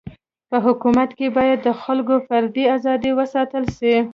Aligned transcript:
په 0.49 0.57
حکومت 0.65 1.09
کي 1.17 1.27
باید 1.37 1.59
د 1.63 1.69
خلکو 1.81 2.15
فردي 2.27 2.65
ازادي 2.75 3.11
و 3.13 3.19
ساتل 3.33 3.63
سي. 3.77 3.93